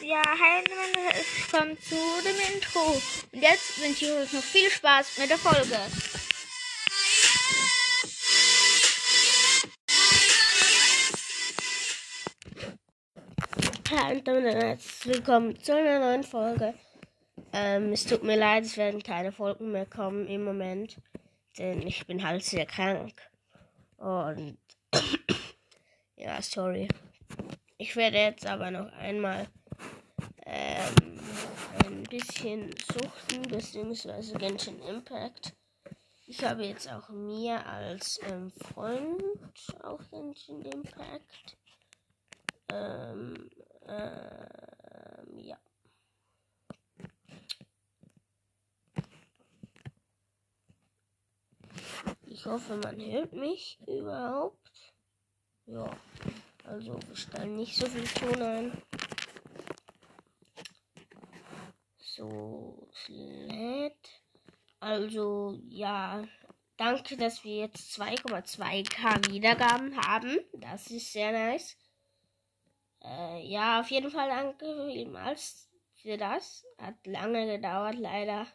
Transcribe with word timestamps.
Ja, 0.00 0.22
hi 0.22 0.60
und 0.60 0.96
willkommen 0.96 1.78
zu 1.80 1.96
dem 2.24 2.54
Intro. 2.54 3.00
Und 3.32 3.42
jetzt 3.42 3.80
wünsche 3.80 4.06
ich 4.06 4.12
euch 4.12 4.32
noch 4.32 4.42
viel 4.42 4.70
Spaß 4.70 5.18
mit 5.18 5.30
der 5.30 5.38
Folge. 5.38 5.78
Und 13.90 14.28
herzlich 14.44 15.16
willkommen 15.16 15.60
zu 15.60 15.74
einer 15.74 15.98
neuen 15.98 16.22
Folge. 16.22 16.74
Ähm, 17.52 17.92
es 17.92 18.04
tut 18.04 18.22
mir 18.22 18.36
leid, 18.36 18.62
es 18.62 18.76
werden 18.76 19.02
keine 19.02 19.32
Folgen 19.32 19.72
mehr 19.72 19.84
kommen 19.84 20.28
im 20.28 20.44
Moment, 20.44 20.96
denn 21.58 21.82
ich 21.82 22.06
bin 22.06 22.24
halt 22.24 22.44
sehr 22.44 22.66
krank. 22.66 23.20
Und 23.96 24.58
ja, 26.16 26.40
sorry. 26.40 26.86
Ich 27.78 27.96
werde 27.96 28.18
jetzt 28.18 28.46
aber 28.46 28.70
noch 28.70 28.92
einmal 28.92 29.48
ähm, 30.46 31.20
ein 31.84 32.04
bisschen 32.04 32.72
suchten, 32.92 33.42
beziehungsweise 33.42 34.38
Genshin 34.38 34.80
Impact. 34.82 35.56
Ich 36.28 36.44
habe 36.44 36.62
jetzt 36.64 36.88
auch 36.88 37.08
mir 37.08 37.66
als 37.66 38.20
ähm, 38.30 38.52
Freund 38.52 39.20
auf 39.82 40.08
Genshin 40.12 40.62
Impact. 40.62 41.56
Ähm, 42.72 43.50
ähm, 43.86 45.38
ja. 45.38 45.58
Ich 52.26 52.46
hoffe, 52.46 52.76
man 52.76 53.00
hört 53.00 53.32
mich 53.32 53.78
überhaupt. 53.86 54.94
Ja, 55.66 55.90
also 56.64 56.98
wir 57.06 57.16
stellen 57.16 57.56
nicht 57.56 57.76
so 57.76 57.86
viel 57.86 58.06
Ton 58.06 58.42
ein. 58.42 58.82
So, 61.98 62.88
es 62.92 63.08
lädt. 63.08 64.22
Also, 64.78 65.58
ja, 65.68 66.24
danke, 66.76 67.16
dass 67.16 67.44
wir 67.44 67.56
jetzt 67.56 68.00
2,2k 68.00 69.30
Wiedergaben 69.30 69.96
haben. 69.96 70.38
Das 70.54 70.90
ist 70.90 71.12
sehr 71.12 71.32
nice. 71.32 71.76
Äh, 73.02 73.46
ja, 73.46 73.80
auf 73.80 73.90
jeden 73.90 74.10
Fall 74.10 74.28
danke 74.28 74.90
vielmals 74.92 75.68
für 75.96 76.16
das. 76.16 76.64
Hat 76.78 77.06
lange 77.06 77.46
gedauert, 77.46 77.96
leider. 77.96 78.46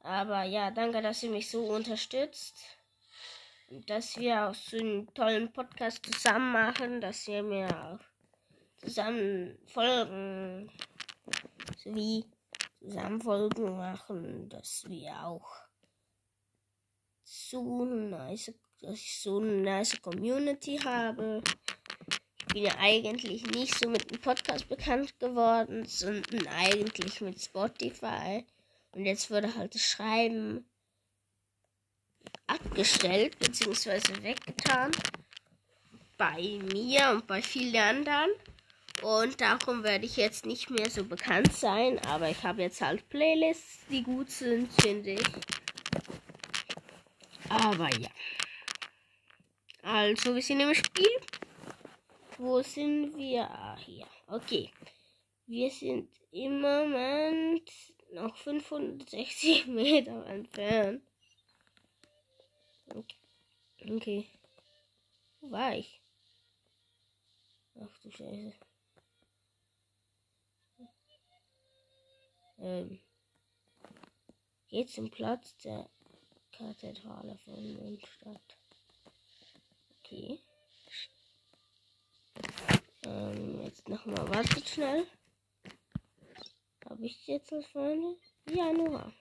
Aber 0.00 0.44
ja, 0.44 0.70
danke, 0.70 1.02
dass 1.02 1.22
ihr 1.22 1.30
mich 1.30 1.50
so 1.50 1.64
unterstützt. 1.64 2.56
Und 3.68 3.88
dass 3.88 4.16
wir 4.16 4.48
auch 4.48 4.54
so 4.54 4.78
einen 4.78 5.12
tollen 5.14 5.52
Podcast 5.52 6.04
zusammen 6.04 6.52
machen, 6.52 7.00
dass 7.00 7.28
ihr 7.28 7.42
mir 7.42 7.68
auch 7.68 8.00
zusammen 8.82 9.58
Folgen 9.66 10.70
sowie 11.76 12.24
zusammen 12.80 13.20
Folgen 13.20 13.76
machen, 13.76 14.48
dass 14.48 14.84
wir 14.88 15.12
auch 15.24 15.54
so 17.22 17.84
nice, 17.84 18.54
dass 18.80 18.94
ich 18.94 19.20
so 19.20 19.38
eine 19.38 19.62
nice 19.62 20.00
Community 20.00 20.78
habe. 20.78 21.42
Bin 22.52 22.64
ja 22.64 22.74
eigentlich 22.78 23.46
nicht 23.46 23.78
so 23.78 23.88
mit 23.88 24.10
dem 24.10 24.20
Podcast 24.20 24.68
bekannt 24.68 25.18
geworden, 25.20 25.84
sondern 25.86 26.46
eigentlich 26.48 27.20
mit 27.20 27.40
Spotify. 27.40 28.44
Und 28.92 29.06
jetzt 29.06 29.30
wurde 29.30 29.54
halt 29.54 29.74
das 29.74 29.82
Schreiben 29.82 30.64
abgestellt 32.46 33.38
bzw. 33.38 34.22
weggetan 34.22 34.90
bei 36.18 36.58
mir 36.72 37.10
und 37.10 37.26
bei 37.26 37.40
vielen 37.40 37.76
anderen. 37.76 38.30
Und 39.02 39.40
darum 39.40 39.82
werde 39.82 40.04
ich 40.04 40.16
jetzt 40.16 40.44
nicht 40.44 40.68
mehr 40.68 40.90
so 40.90 41.04
bekannt 41.04 41.54
sein, 41.54 41.98
aber 42.00 42.28
ich 42.28 42.42
habe 42.42 42.62
jetzt 42.62 42.82
halt 42.82 43.08
Playlists, 43.08 43.86
die 43.88 44.02
gut 44.02 44.30
sind, 44.30 44.70
finde 44.82 45.12
ich. 45.12 45.26
Aber 47.48 47.88
ja. 47.98 48.10
Also, 49.82 50.34
wir 50.34 50.42
sind 50.42 50.60
im 50.60 50.74
Spiel. 50.74 51.08
Wo 52.42 52.62
sind 52.62 53.18
wir? 53.18 53.50
Ah, 53.50 53.76
hier. 53.76 54.06
Okay. 54.26 54.70
Wir 55.46 55.70
sind 55.70 56.08
im 56.30 56.62
Moment 56.62 57.70
noch 58.14 58.34
560 58.34 59.66
Meter 59.66 60.24
entfernt. 60.24 61.02
Okay. 62.88 63.16
okay. 63.94 64.26
Wo 65.42 65.50
war 65.50 65.76
ich? 65.76 66.00
Ach 67.78 67.98
du 67.98 68.10
Scheiße. 68.10 68.54
Ähm. 72.60 73.00
Geht 74.68 74.88
zum 74.88 75.10
Platz 75.10 75.58
der 75.58 75.90
Kathedrale 76.52 77.36
von 77.44 77.74
Mondstadt. 77.74 78.56
Okay. 79.98 80.40
Ähm, 83.04 83.62
jetzt 83.62 83.88
nochmal, 83.88 84.28
wartet 84.28 84.68
schnell. 84.68 85.06
Habe 86.88 87.06
ich 87.06 87.26
jetzt 87.26 87.52
was, 87.52 87.66
Freunde? 87.66 88.16
Ja, 88.50 88.72
nur. 88.72 89.12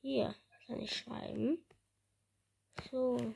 Hier 0.00 0.34
kann 0.66 0.80
ich 0.80 0.96
schreiben. 0.96 1.58
So. 2.90 3.34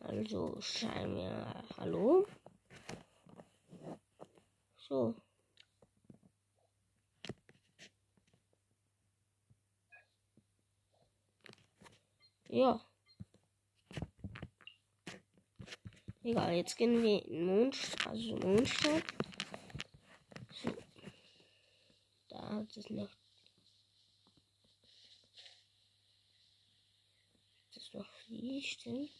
Also 0.00 0.60
schreiben 0.60 1.16
wir 1.16 1.64
Hallo. 1.76 2.26
So. 4.76 5.14
Ja. 12.52 12.78
Egal, 16.22 16.52
jetzt 16.52 16.76
gehen 16.76 17.02
wir 17.02 17.24
in 17.24 17.46
Mondstadt, 17.46 18.08
also 18.08 18.36
Mondstadt. 18.36 19.04
So. 20.50 20.74
Da 22.28 22.48
hat 22.50 22.76
es 22.76 22.90
noch. 22.90 23.08
Das 27.72 27.84
ist 27.84 27.94
noch 27.94 28.10
wie, 28.28 28.62
stimmt. 28.62 29.10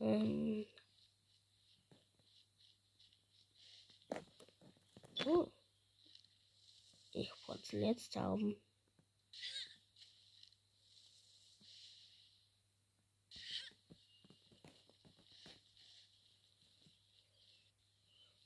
Ähm. 0.00 0.66
Wollte 7.76 7.88
jetzt 7.88 8.16
haben. 8.16 8.56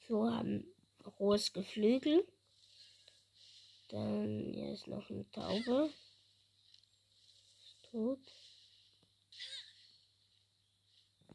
So 0.08 0.28
haben 0.28 0.66
rohes 1.20 1.52
Geflügel. 1.52 2.26
Dann 3.90 4.52
hier 4.52 4.72
ist 4.72 4.88
noch 4.88 5.08
eine 5.08 5.30
Taube. 5.30 5.92
Ist 7.56 7.82
tot. 7.88 8.18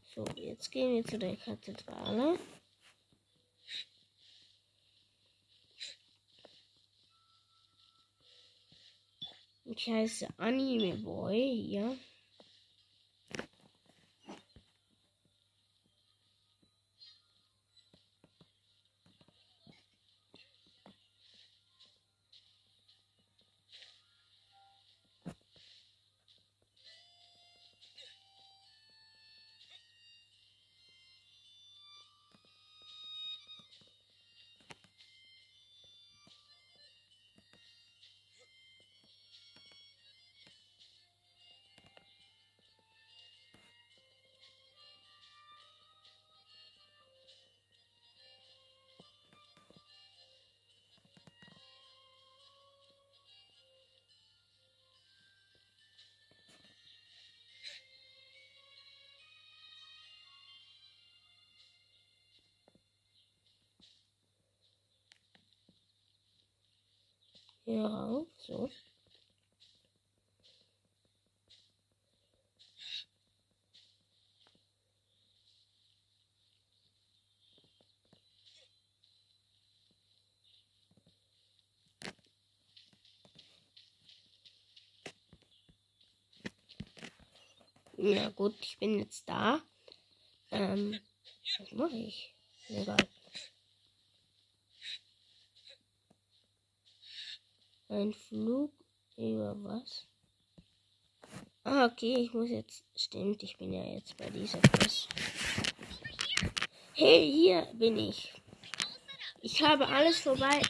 So, 0.02 0.24
jetzt 0.34 0.70
gehen 0.70 0.96
wir 0.96 1.04
zu 1.04 1.18
der 1.18 1.36
Kathedrale. 1.36 2.38
Ich 9.78 9.88
heiße 9.90 10.28
Anime 10.38 10.94
Boy 10.96 11.66
hier. 11.68 11.98
Hier 67.66 67.84
rauf, 67.84 68.28
so. 68.38 68.70
Na 87.96 88.28
gut, 88.28 88.54
ich 88.60 88.78
bin 88.78 89.00
jetzt 89.00 89.28
da. 89.28 89.60
Ähm, 90.52 91.00
was 91.58 91.72
mache 91.72 91.96
ich? 91.96 92.32
Egal. 92.68 93.08
Ein 97.96 98.12
Flug 98.12 98.74
über 99.16 99.56
was? 99.64 100.06
Ah, 101.64 101.86
okay, 101.86 102.14
ich 102.18 102.34
muss 102.34 102.50
jetzt. 102.50 102.84
Stimmt, 102.94 103.42
ich 103.42 103.56
bin 103.56 103.72
ja 103.72 103.82
jetzt 103.84 104.18
bei 104.18 104.28
dieser 104.28 104.58
Quest. 104.58 105.08
Hey, 106.92 107.32
hier 107.32 107.66
bin 107.72 107.96
ich. 107.96 108.34
Ich 109.40 109.62
habe 109.62 109.88
alles 109.88 110.20
vorbei 110.20 110.60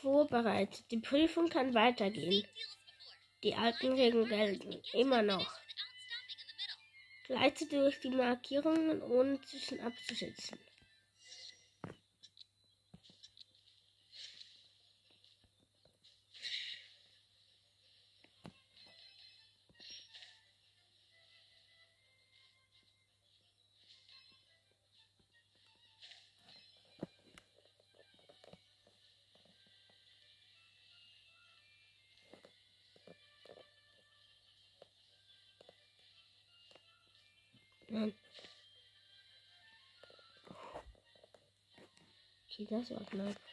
vorbereitet. 0.00 0.84
Die 0.92 1.00
Prüfung 1.00 1.48
kann 1.48 1.74
weitergehen. 1.74 2.46
Die 3.42 3.56
alten 3.56 3.94
Regeln 3.94 4.28
gelten 4.28 4.80
immer 4.92 5.22
noch. 5.22 5.52
Gleite 7.26 7.66
durch 7.66 7.98
die 7.98 8.10
Markierungen, 8.10 9.02
ohne 9.02 9.40
zwischen 9.40 9.80
abzusetzen. 9.80 10.56
Okay, 42.60 42.66
das 42.68 42.90
war 42.90 43.06
knapp. 43.06 43.49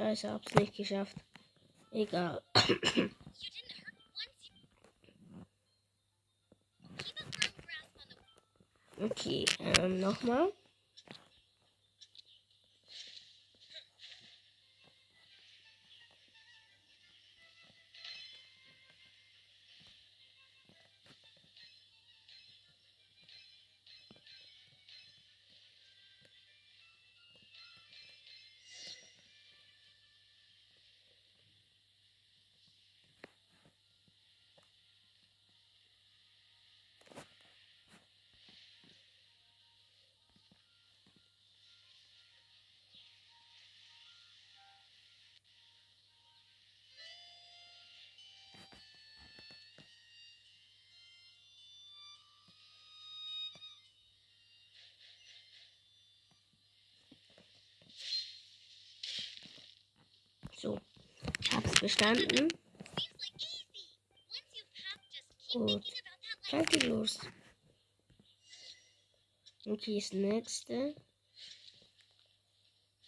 Scheiße, 0.00 0.30
hab's 0.30 0.54
nicht 0.54 0.74
geschafft. 0.74 1.14
Egal. 1.92 2.40
Okay, 9.02 9.46
ähm, 9.60 9.98
nochmal. 9.98 10.52
Keep 61.80 62.60
Gut. 65.52 65.84
Danke, 66.50 66.86
los. 66.86 67.18
Okay, 69.66 69.98
das 69.98 70.12
nächste. 70.12 70.94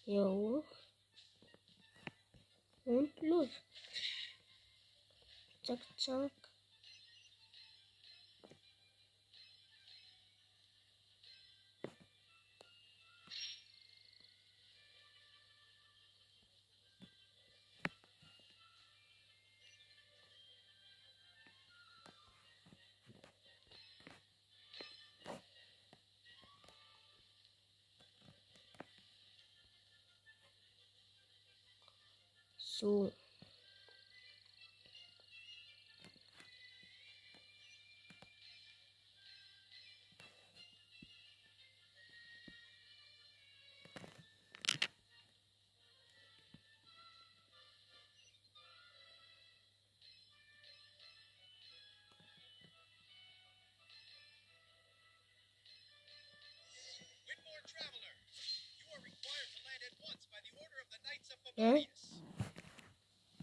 Hier 0.05 0.25
hoch. 0.25 0.65
Und 2.85 3.21
los. 3.21 3.49
Zack, 5.63 5.81
zack. 5.97 6.42
So. 32.83 33.13
Traveler, 57.63 58.17
you 58.75 58.87
are 58.91 59.01
required 59.07 59.49
to 59.55 59.61
land 59.71 59.83
at 59.87 59.95
once 60.03 60.27
by 60.35 60.43
the 60.43 60.53
order 60.59 60.83
of 60.83 60.89
the 60.91 60.99
Knights 61.07 61.31
of? 61.31 62.02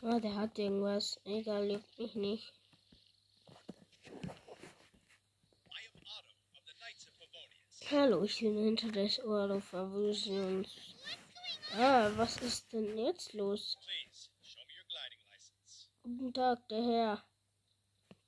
Ah, 0.01 0.17
der 0.19 0.35
hat 0.35 0.57
irgendwas. 0.57 1.19
Egal, 1.25 1.71
juckt 1.71 1.99
mich 1.99 2.15
nicht. 2.15 2.53
Of 4.05 4.23
of. 4.23 4.49
Hallo, 7.91 8.23
ich 8.23 8.39
bin 8.39 8.57
hinter 8.57 8.91
des 8.91 9.19
Orlofavisions. 9.19 10.69
Ah, 11.73 12.11
was 12.15 12.37
ist 12.37 12.71
denn 12.71 12.97
jetzt 12.97 13.33
los? 13.33 13.77
Guten 16.03 16.33
Tag, 16.33 16.65
der 16.69 16.83
Herr. 16.83 17.23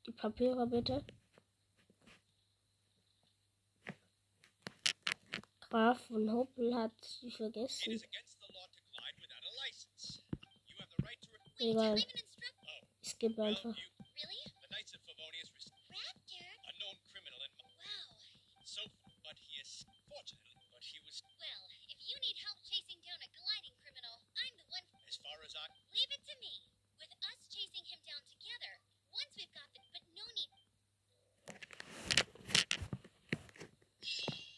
Die 0.05 0.11
Papiere 0.11 0.67
bitte. 0.67 1.05
Graf 5.61 6.05
von 6.07 6.29
Hoppel 6.33 6.75
hat 6.75 6.91
sie 7.01 7.31
vergessen. 7.31 8.01
Egal. 11.61 12.03
Ich 13.03 13.19
gebe 13.19 13.43
einfach. 13.43 13.75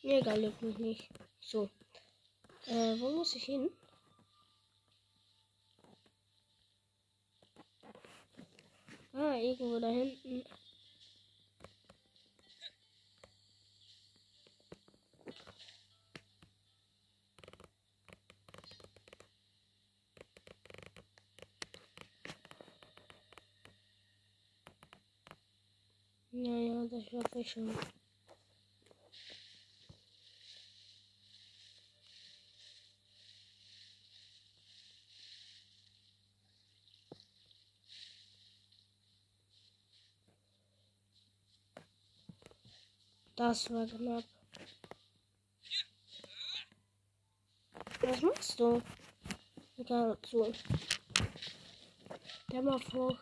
Egal, 0.03 0.43
juckt 0.43 0.61
mich 0.61 0.77
nicht. 0.77 1.09
So. 1.41 1.69
Äh, 2.67 2.99
wo 2.99 3.09
muss 3.09 3.35
ich 3.35 3.43
hin? 3.43 3.69
Irgendwo 9.43 9.79
da 9.79 9.89
hinten. 9.89 10.43
Naja, 26.31 26.87
das 26.89 27.03
schaffe 27.03 27.39
ich 27.39 27.51
schon. 27.51 27.69
Das 43.53 43.71
war 43.71 43.85
knapp. 43.85 44.23
Was 48.01 48.21
machst 48.23 48.59
du? 48.59 48.81
Egal, 49.77 50.17
so. 50.25 50.51
Vor. 52.89 53.19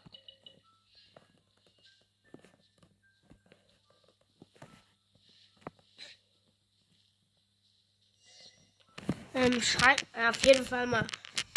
Ähm, 9.34 9.62
schreibt 9.62 10.06
auf 10.16 10.46
jeden 10.46 10.66
Fall 10.66 10.88
mal 10.88 11.06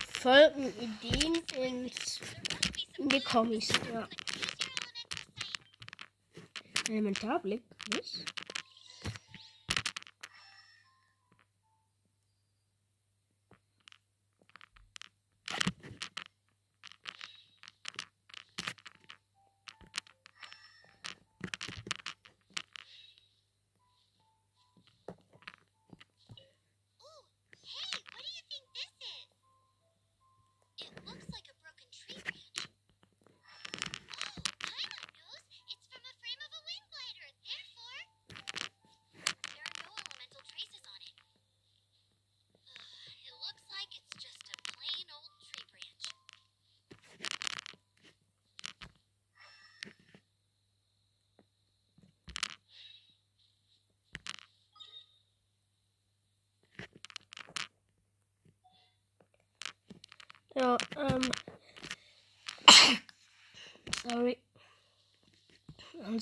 Folgen, 0.09 0.75
Ideen 0.81 1.45
ins, 1.57 2.19
in 2.99 3.09
die 3.09 3.21
Kommis. 3.21 3.69
Ja. 3.93 4.09
Elementarblick, 6.88 7.62
was? 7.93 8.25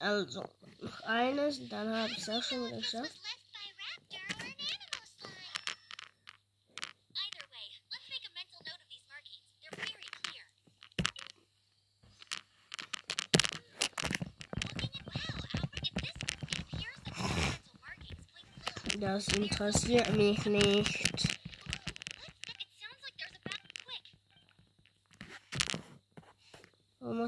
Also, 0.00 0.44
noch 0.80 1.00
eines, 1.00 1.68
dann 1.68 1.92
habe 1.92 2.12
ich 2.12 2.18
es 2.18 2.28
auch 2.28 2.42
schon 2.42 2.70
geschafft. 2.70 3.18
left 3.20 3.50
by 3.52 3.66
raptor 3.82 4.22
or 4.30 4.44
an 4.44 4.54
animal 4.60 5.06
slime. 5.16 5.48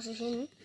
Either 0.07 0.60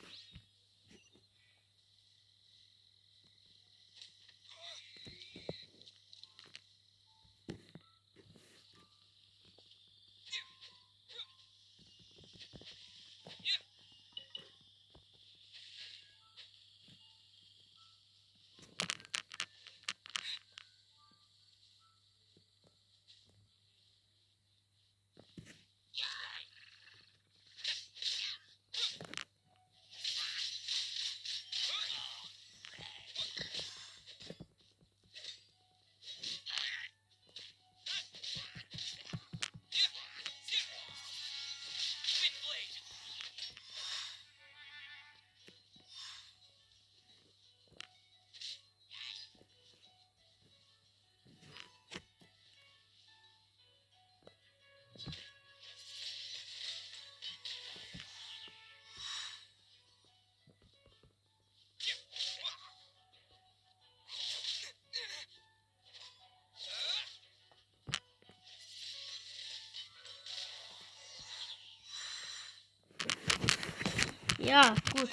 Ja, 74.55 74.73
gut. 74.93 75.09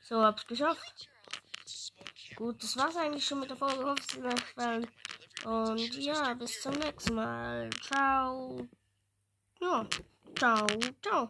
So, 0.00 0.22
hab's 0.22 0.46
geschafft. 0.46 1.10
Gut, 2.36 2.62
das 2.62 2.74
war's 2.78 2.96
eigentlich 2.96 3.26
schon 3.26 3.40
mit 3.40 3.50
der 3.50 3.58
Folge. 3.58 3.94
Und 5.44 5.94
ja, 5.96 6.32
bis 6.32 6.62
zum 6.62 6.72
nächsten 6.76 7.16
Mal. 7.16 7.68
Ciao. 7.82 8.66
Ja, 9.60 9.86
ciao, 10.38 10.66
ciao. 11.02 11.26